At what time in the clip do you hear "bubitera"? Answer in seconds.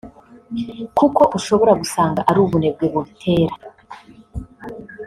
2.93-3.55